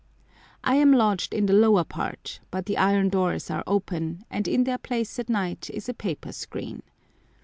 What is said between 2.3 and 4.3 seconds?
but the iron doors are open,